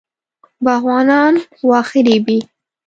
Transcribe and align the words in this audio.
باغوانان 0.65 1.35
واښه 1.69 1.99
رېبي. 2.07 2.39